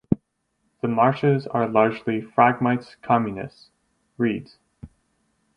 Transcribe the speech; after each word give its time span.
The 0.81 0.87
marshes 0.87 1.45
are 1.45 1.67
largely 1.67 2.23
Phragmites 2.23 2.95
communis 3.03 3.69
(reeds). 4.17 4.57